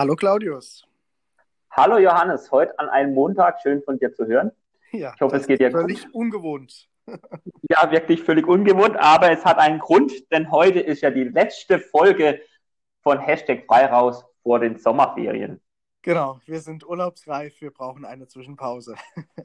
[0.00, 0.82] Hallo Claudius.
[1.72, 4.50] Hallo Johannes, heute an einem Montag, schön von dir zu hören.
[4.92, 6.14] Ja, ich hoffe, es geht dir völlig gut.
[6.14, 6.88] ungewohnt.
[7.68, 11.78] Ja, wirklich völlig ungewohnt, aber es hat einen Grund, denn heute ist ja die letzte
[11.78, 12.40] Folge
[13.02, 15.60] von Hashtag frei raus vor den Sommerferien.
[16.00, 18.94] Genau, wir sind urlaubsreif, wir brauchen eine Zwischenpause.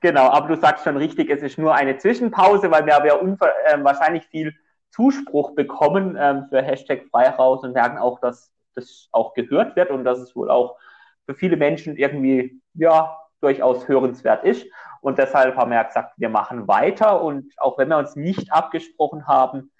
[0.00, 3.16] Genau, aber du sagst schon richtig, es ist nur eine Zwischenpause, weil wir aber ja
[3.16, 4.54] äh, wahrscheinlich viel
[4.90, 9.90] Zuspruch bekommen ähm, für Hashtag frei raus und merken auch, dass das auch gehört wird
[9.90, 10.78] und dass es wohl auch
[11.26, 14.66] für viele Menschen irgendwie ja durchaus hörenswert ist.
[15.00, 17.22] Und deshalb haben wir ja gesagt, wir machen weiter.
[17.22, 19.70] Und auch wenn wir uns nicht abgesprochen haben,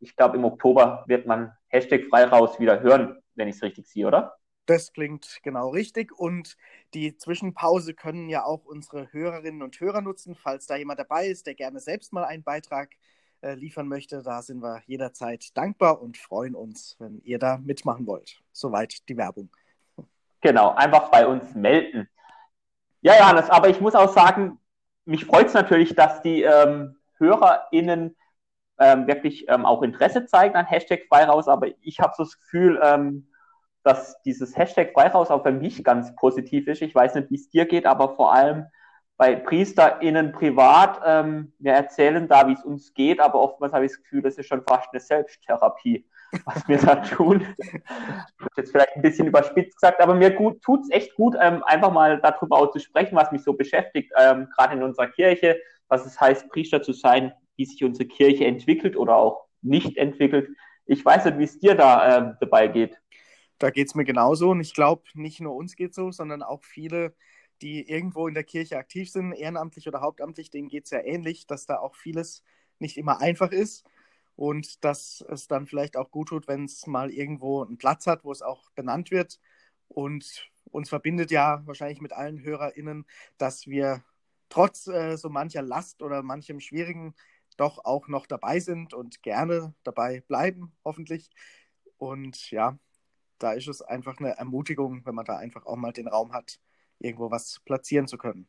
[0.00, 3.86] ich glaube, im Oktober wird man Hashtag frei raus wieder hören, wenn ich es richtig
[3.88, 4.36] sehe, oder?
[4.66, 6.12] Das klingt genau richtig.
[6.12, 6.56] Und
[6.94, 11.46] die Zwischenpause können ja auch unsere Hörerinnen und Hörer nutzen, falls da jemand dabei ist,
[11.46, 12.90] der gerne selbst mal einen Beitrag
[13.42, 14.22] liefern möchte.
[14.22, 18.40] Da sind wir jederzeit dankbar und freuen uns, wenn ihr da mitmachen wollt.
[18.52, 19.50] Soweit die Werbung.
[20.40, 22.08] Genau, einfach bei uns melden.
[23.00, 24.58] Ja, Johannes, aber ich muss auch sagen,
[25.04, 28.16] mich freut es natürlich, dass die ähm, HörerInnen
[28.78, 32.80] ähm, wirklich ähm, auch Interesse zeigen an Hashtag Freiraus, aber ich habe so das Gefühl,
[32.82, 33.28] ähm,
[33.84, 36.82] dass dieses Hashtag Freiraus auch für mich ganz positiv ist.
[36.82, 38.66] Ich weiß nicht, wie es dir geht, aber vor allem
[39.16, 43.92] bei PriesterInnen privat, ähm, wir erzählen da, wie es uns geht, aber oftmals habe ich
[43.92, 46.04] das Gefühl, das ist schon fast eine Selbsttherapie
[46.44, 47.46] was wir da tun.
[48.56, 52.20] Jetzt vielleicht ein bisschen überspitzt gesagt, aber mir tut es echt gut, ähm, einfach mal
[52.20, 56.20] darüber auch zu sprechen, was mich so beschäftigt, ähm, gerade in unserer Kirche, was es
[56.20, 60.48] heißt, Priester zu sein, wie sich unsere Kirche entwickelt oder auch nicht entwickelt.
[60.86, 62.98] Ich weiß nicht, wie es dir da ähm, dabei geht.
[63.58, 66.64] Da geht es mir genauso und ich glaube, nicht nur uns geht so, sondern auch
[66.64, 67.14] viele,
[67.62, 71.46] die irgendwo in der Kirche aktiv sind, ehrenamtlich oder hauptamtlich, denen geht es ja ähnlich,
[71.46, 72.42] dass da auch vieles
[72.78, 73.84] nicht immer einfach ist
[74.36, 78.24] und dass es dann vielleicht auch gut tut, wenn es mal irgendwo einen Platz hat,
[78.24, 79.40] wo es auch benannt wird.
[79.88, 83.06] Und uns verbindet ja wahrscheinlich mit allen HörerInnen,
[83.38, 84.02] dass wir
[84.48, 87.14] trotz äh, so mancher Last oder manchem Schwierigen
[87.56, 91.30] doch auch noch dabei sind und gerne dabei bleiben, hoffentlich.
[91.98, 92.78] Und ja,
[93.38, 96.58] da ist es einfach eine Ermutigung, wenn man da einfach auch mal den Raum hat,
[97.02, 98.48] irgendwo was platzieren zu können.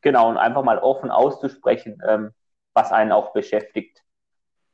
[0.00, 2.32] Genau, und einfach mal offen auszusprechen, ähm,
[2.74, 4.02] was einen auch beschäftigt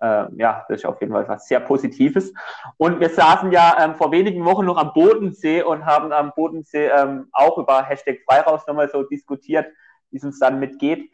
[0.04, 2.32] äh, ja, das ist auf jeden Fall was sehr Positives.
[2.76, 6.88] Und wir saßen ja ähm, vor wenigen Wochen noch am Bodensee und haben am Bodensee
[6.88, 9.66] ähm, auch über Hashtag Freiraus nochmal so diskutiert,
[10.10, 11.10] wie es uns dann mitgeht.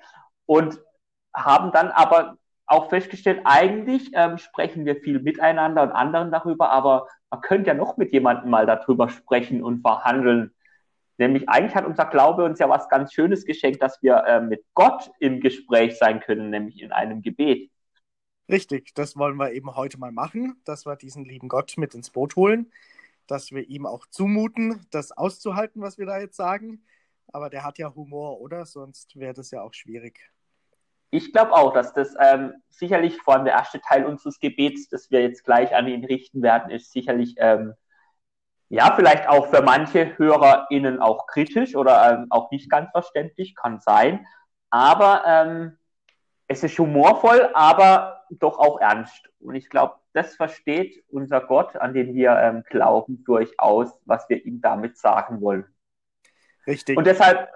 [0.46, 0.80] Und
[1.34, 2.36] haben dann aber
[2.66, 7.74] auch festgestellt, eigentlich ähm, sprechen wir viel miteinander und anderen darüber, aber man könnte ja
[7.74, 10.52] noch mit jemandem mal darüber sprechen und verhandeln.
[11.20, 14.64] Nämlich eigentlich hat unser Glaube uns ja was ganz Schönes geschenkt, dass wir äh, mit
[14.72, 17.70] Gott im Gespräch sein können, nämlich in einem Gebet.
[18.50, 22.08] Richtig, das wollen wir eben heute mal machen, dass wir diesen lieben Gott mit ins
[22.08, 22.72] Boot holen,
[23.26, 26.86] dass wir ihm auch zumuten, das auszuhalten, was wir da jetzt sagen.
[27.28, 28.64] Aber der hat ja Humor, oder?
[28.64, 30.32] Sonst wäre das ja auch schwierig.
[31.10, 35.10] Ich glaube auch, dass das ähm, sicherlich vor allem der erste Teil unseres Gebets, das
[35.10, 37.74] wir jetzt gleich an ihn richten werden, ist sicherlich ähm,
[38.70, 43.80] ja vielleicht auch für manche HörerInnen auch kritisch oder ähm, auch nicht ganz verständlich, kann
[43.80, 44.26] sein.
[44.70, 45.76] Aber ähm,
[46.46, 49.28] es ist humorvoll, aber doch auch ernst.
[49.40, 54.44] Und ich glaube, das versteht unser Gott, an den wir ähm, glauben, durchaus, was wir
[54.44, 55.64] ihm damit sagen wollen.
[56.66, 56.96] Richtig.
[56.96, 57.48] Und deshalb,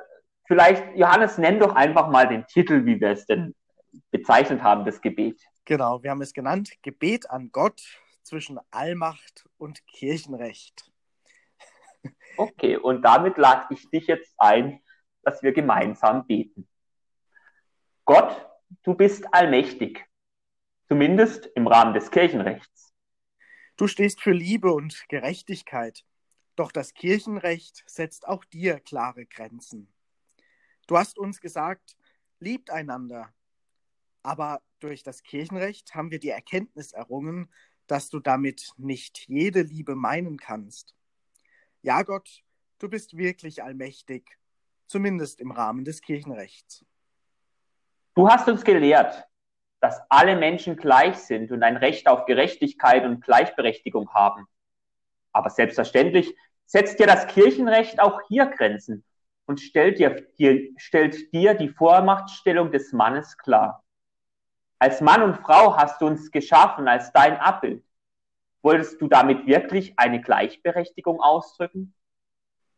[0.46, 3.54] vielleicht, Johannes, nenn doch einfach mal den Titel, wie wir es denn
[4.10, 5.40] bezeichnet haben, das Gebet.
[5.64, 7.82] Genau, wir haben es genannt, Gebet an Gott
[8.22, 10.93] zwischen Allmacht und Kirchenrecht.
[12.36, 14.80] Okay, und damit lade ich dich jetzt ein,
[15.22, 16.68] dass wir gemeinsam beten.
[18.04, 18.46] Gott,
[18.82, 20.04] du bist allmächtig,
[20.88, 22.92] zumindest im Rahmen des Kirchenrechts.
[23.76, 26.04] Du stehst für Liebe und Gerechtigkeit,
[26.56, 29.92] doch das Kirchenrecht setzt auch dir klare Grenzen.
[30.86, 31.96] Du hast uns gesagt,
[32.38, 33.32] liebt einander,
[34.22, 37.50] aber durch das Kirchenrecht haben wir die Erkenntnis errungen,
[37.86, 40.94] dass du damit nicht jede Liebe meinen kannst.
[41.84, 42.40] Ja, Gott,
[42.78, 44.38] du bist wirklich allmächtig,
[44.86, 46.82] zumindest im Rahmen des Kirchenrechts.
[48.14, 49.28] Du hast uns gelehrt,
[49.80, 54.46] dass alle Menschen gleich sind und ein Recht auf Gerechtigkeit und Gleichberechtigung haben.
[55.32, 56.34] Aber selbstverständlich
[56.64, 59.04] setzt dir das Kirchenrecht auch hier Grenzen
[59.44, 63.84] und stellt dir, dir, stellt dir die Vormachtstellung des Mannes klar.
[64.78, 67.84] Als Mann und Frau hast du uns geschaffen als dein Abbild.
[68.64, 71.94] Wolltest du damit wirklich eine Gleichberechtigung ausdrücken?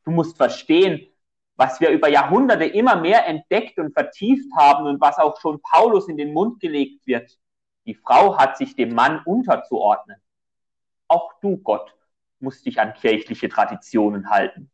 [0.05, 1.06] Du musst verstehen,
[1.55, 6.09] was wir über Jahrhunderte immer mehr entdeckt und vertieft haben und was auch schon Paulus
[6.09, 7.38] in den Mund gelegt wird.
[7.85, 10.21] Die Frau hat sich dem Mann unterzuordnen.
[11.06, 11.94] Auch du, Gott,
[12.41, 14.73] musst dich an kirchliche Traditionen halten.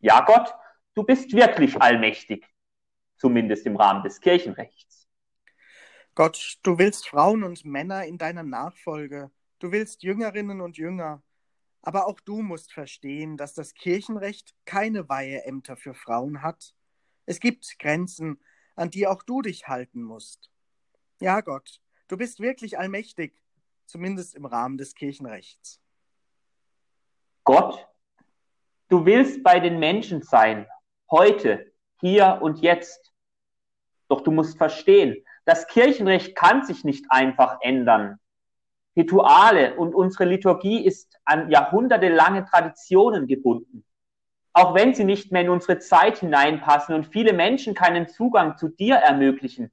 [0.00, 0.54] Ja, Gott,
[0.94, 2.46] du bist wirklich allmächtig,
[3.16, 5.08] zumindest im Rahmen des Kirchenrechts.
[6.14, 11.22] Gott, du willst Frauen und Männer in deiner Nachfolge, du willst Jüngerinnen und Jünger,
[11.82, 16.74] aber auch du musst verstehen, dass das Kirchenrecht keine Weiheämter für Frauen hat.
[17.26, 18.40] Es gibt Grenzen,
[18.74, 20.50] an die auch du dich halten musst.
[21.20, 23.40] Ja, Gott, du bist wirklich allmächtig,
[23.86, 25.80] zumindest im Rahmen des Kirchenrechts.
[27.44, 27.86] Gott,
[28.88, 30.66] du willst bei den Menschen sein,
[31.10, 33.12] heute, hier und jetzt.
[34.08, 38.18] Doch du musst verstehen, das Kirchenrecht kann sich nicht einfach ändern.
[38.96, 43.84] Rituale und unsere Liturgie ist an jahrhundertelange Traditionen gebunden.
[44.52, 48.68] Auch wenn sie nicht mehr in unsere Zeit hineinpassen und viele Menschen keinen Zugang zu
[48.68, 49.70] dir ermöglichen,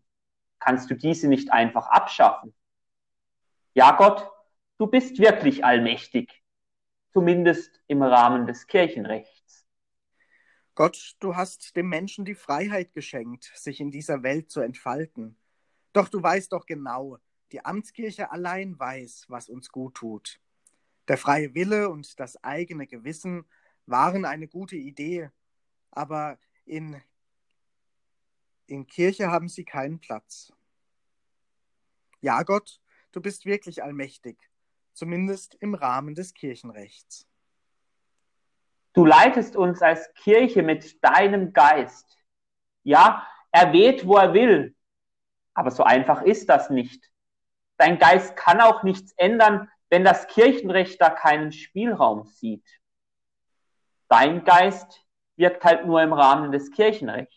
[0.59, 2.53] kannst du diese nicht einfach abschaffen.
[3.73, 4.29] Ja, Gott,
[4.77, 6.43] du bist wirklich allmächtig,
[7.11, 9.65] zumindest im Rahmen des Kirchenrechts.
[10.75, 15.35] Gott, du hast dem Menschen die Freiheit geschenkt, sich in dieser Welt zu entfalten.
[15.91, 17.17] Doch du weißt doch genau,
[17.51, 20.39] die Amtskirche allein weiß, was uns gut tut.
[21.07, 23.45] Der freie Wille und das eigene Gewissen
[23.85, 25.29] waren eine gute Idee,
[25.91, 27.01] aber in,
[28.65, 30.51] in Kirche haben sie keinen Platz.
[32.19, 34.37] Ja, Gott, du bist wirklich allmächtig,
[34.93, 37.27] zumindest im Rahmen des Kirchenrechts.
[38.93, 42.17] Du leitest uns als Kirche mit deinem Geist.
[42.83, 44.75] Ja, er weht, wo er will,
[45.53, 47.09] aber so einfach ist das nicht.
[47.77, 52.67] Dein Geist kann auch nichts ändern, wenn das Kirchenrecht da keinen Spielraum sieht.
[54.09, 57.35] Dein Geist wirkt halt nur im Rahmen des Kirchenrechts.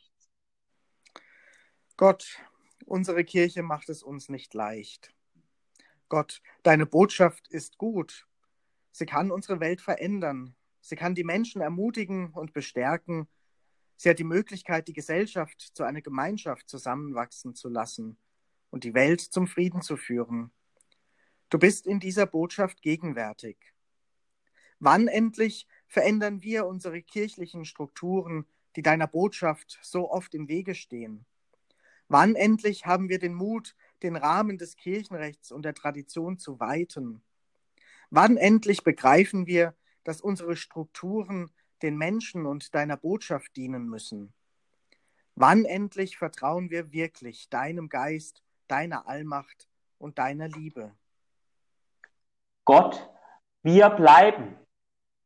[1.97, 2.39] Gott,
[2.87, 5.13] unsere Kirche macht es uns nicht leicht.
[6.09, 8.27] Gott, deine Botschaft ist gut.
[8.93, 10.57] Sie kann unsere Welt verändern.
[10.81, 13.29] Sie kann die Menschen ermutigen und bestärken.
[13.97, 18.19] Sie hat die Möglichkeit, die Gesellschaft zu einer Gemeinschaft zusammenwachsen zu lassen
[18.71, 20.51] und die Welt zum Frieden zu führen.
[21.51, 23.57] Du bist in dieser Botschaft gegenwärtig.
[24.79, 28.47] Wann endlich verändern wir unsere kirchlichen Strukturen,
[28.77, 31.27] die deiner Botschaft so oft im Wege stehen?
[32.09, 37.23] Wann endlich haben wir den Mut, den Rahmen des Kirchenrechts und der Tradition zu weiten?
[38.11, 41.51] Wann endlich begreifen wir, dass unsere Strukturen
[41.83, 44.33] den Menschen und deiner Botschaft dienen müssen?
[45.37, 49.69] Wann endlich vertrauen wir wirklich deinem Geist deiner Allmacht
[49.99, 50.93] und deiner Liebe.
[52.65, 53.09] Gott,
[53.63, 54.57] wir bleiben,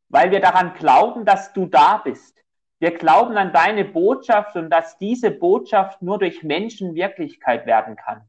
[0.09, 2.43] weil wir daran glauben, dass du da bist.
[2.79, 8.27] Wir glauben an deine Botschaft und dass diese Botschaft nur durch Menschen Wirklichkeit werden kann.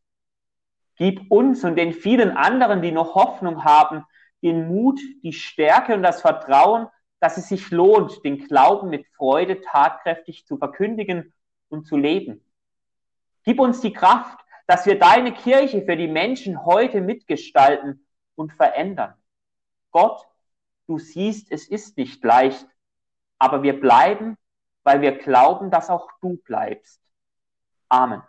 [0.97, 4.05] Gib uns und den vielen anderen, die noch Hoffnung haben,
[4.43, 6.89] den Mut, die Stärke und das Vertrauen,
[7.21, 11.33] dass es sich lohnt, den Glauben mit Freude tatkräftig zu verkündigen
[11.69, 12.43] und zu leben.
[13.45, 19.15] Gib uns die Kraft, dass wir deine Kirche für die Menschen heute mitgestalten und verändern.
[19.91, 20.27] Gott,
[20.87, 22.67] du siehst, es ist nicht leicht,
[23.39, 24.37] aber wir bleiben,
[24.83, 27.01] weil wir glauben, dass auch du bleibst.
[27.89, 28.23] Amen.